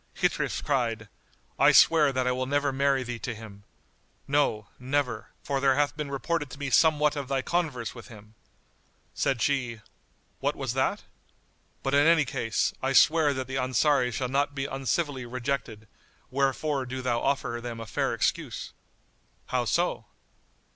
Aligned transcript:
Ghitrif 0.15 0.63
cried, 0.63 1.09
"I 1.59 1.71
swear 1.71 2.11
that 2.11 2.25
I 2.25 2.31
will 2.31 2.47
never 2.47 2.71
marry 2.71 3.03
thee 3.03 3.19
to 3.19 3.35
him; 3.35 3.65
no, 4.27 4.67
never, 4.79 5.29
for 5.43 5.59
there 5.59 5.75
hath 5.75 5.95
been 5.95 6.09
reported 6.09 6.49
to 6.49 6.57
me 6.57 6.71
somewhat 6.71 7.15
of 7.15 7.27
thy 7.27 7.43
converse 7.43 7.93
with 7.93 8.07
him." 8.07 8.33
Said 9.13 9.43
she, 9.43 9.79
"What 10.39 10.55
was 10.55 10.73
that? 10.73 11.03
But 11.83 11.93
in 11.93 12.07
any 12.07 12.25
case, 12.25 12.73
I 12.81 12.93
swear 12.93 13.31
that 13.35 13.45
the 13.45 13.57
Ansaris 13.59 14.15
shall 14.15 14.27
not 14.27 14.55
be 14.55 14.65
uncivilly 14.65 15.27
rejected; 15.27 15.87
wherefore 16.31 16.87
do 16.87 17.03
thou 17.03 17.21
offer 17.21 17.59
them 17.61 17.79
a 17.79 17.85
fair 17.85 18.15
excuse." 18.15 18.73
"How 19.49 19.65
so?" 19.65 20.05